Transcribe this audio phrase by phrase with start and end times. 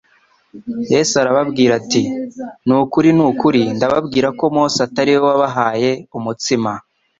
[0.93, 2.01] Yesu arababwira ati:
[2.67, 6.71] «Ni ukuri ni ukuri ndababwira ko Mose atari we wabahaye umutsima